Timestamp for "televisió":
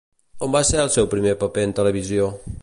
1.81-2.33